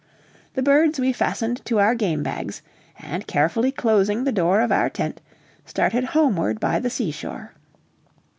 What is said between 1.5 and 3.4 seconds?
to our game bags, and